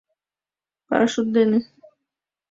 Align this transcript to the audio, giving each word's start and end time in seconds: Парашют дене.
Парашют 0.87 1.27
дене. 1.37 1.59